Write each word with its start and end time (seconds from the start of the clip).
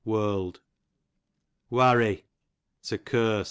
Warld, 0.03 0.55
J 0.55 0.59
Warry, 1.69 2.25
to 2.81 2.97
curse. 2.97 3.39